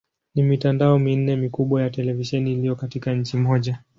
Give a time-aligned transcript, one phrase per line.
[0.35, 3.79] Ni mitandao minne mikubwa ya televisheni iliyo katika nchi moja.